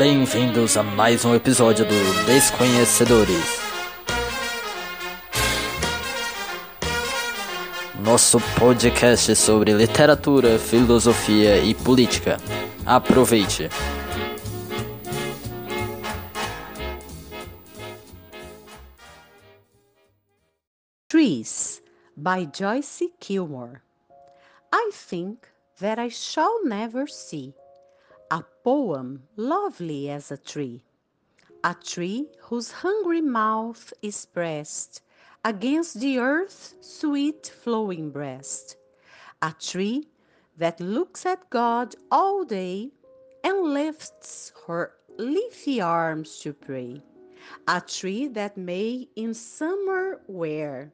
Bem-vindos 0.00 0.78
a 0.78 0.82
mais 0.82 1.26
um 1.26 1.34
episódio 1.34 1.84
do 1.84 2.24
Desconhecedores. 2.24 3.44
Nosso 8.02 8.38
podcast 8.58 9.36
sobre 9.36 9.74
literatura, 9.74 10.58
filosofia 10.58 11.58
e 11.58 11.74
política. 11.74 12.38
Aproveite! 12.86 13.68
Trees 21.10 21.82
by 22.16 22.48
Joyce 22.50 23.12
Kilmore. 23.20 23.82
I 24.72 24.92
think 24.92 25.40
that 25.78 26.00
I 26.00 26.08
shall 26.08 26.64
never 26.64 27.06
see 27.06 27.52
a 28.30 28.44
poem 28.62 29.22
lovely 29.36 30.08
as 30.08 30.30
a 30.30 30.36
tree, 30.36 30.82
a 31.64 31.74
tree 31.74 32.28
whose 32.42 32.70
hungry 32.70 33.20
mouth 33.20 33.92
is 34.02 34.24
pressed 34.26 35.02
against 35.44 35.98
the 36.00 36.18
earth's 36.18 36.74
sweet 36.80 37.52
flowing 37.62 38.10
breast, 38.10 38.76
a 39.42 39.52
tree 39.58 40.08
that 40.56 40.80
looks 40.80 41.26
at 41.26 41.50
God 41.50 41.96
all 42.10 42.44
day 42.44 42.92
and 43.42 43.74
lifts 43.74 44.52
her 44.66 44.92
leafy 45.18 45.80
arms 45.80 46.38
to 46.40 46.52
pray, 46.52 47.02
a 47.66 47.80
tree 47.80 48.28
that 48.28 48.56
may 48.56 49.08
in 49.16 49.34
summer 49.34 50.20
wear 50.28 50.92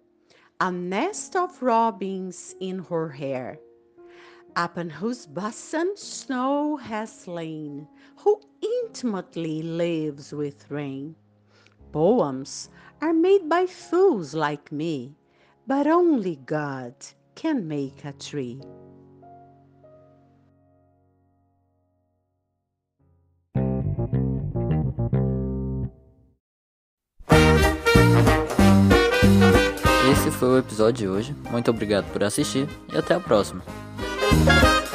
a 0.60 0.72
nest 0.72 1.36
of 1.36 1.62
robins 1.62 2.54
in 2.60 2.78
her 2.78 3.10
hair, 3.10 3.58
upon 4.56 4.88
whose 4.88 5.26
bosom 5.26 5.88
snow 5.96 6.76
has 6.76 7.28
lain, 7.28 7.86
who 8.16 8.40
intimately 8.84 9.62
lives 9.62 10.32
with 10.32 10.70
rain. 10.70 11.14
Poems 11.92 12.70
are 13.02 13.12
made 13.12 13.48
by 13.48 13.66
fools 13.66 14.34
like 14.34 14.72
me, 14.72 15.14
but 15.66 15.86
only 15.86 16.36
God 16.46 16.94
can 17.34 17.68
make 17.68 18.04
a 18.04 18.12
tree. 18.12 18.58
Esse 30.10 30.30
foi 30.30 30.48
o 30.48 30.58
episódio 30.58 30.94
de 30.94 31.08
hoje. 31.08 31.36
Muito 31.50 31.70
obrigado 31.70 32.10
por 32.10 32.24
assistir 32.24 32.66
e 32.92 32.96
até 32.96 33.14
a 33.14 33.20
próxima. 33.20 33.62
Thank 34.28 34.80
you. 34.80 34.85